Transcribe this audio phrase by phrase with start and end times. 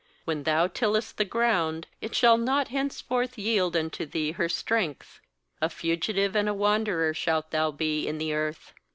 [0.27, 5.19] l2When thou tillest the ground, it shall not henceforth yield unto thee her strength;
[5.61, 8.73] a fugitive and a wander er shalt thou be in the earth.'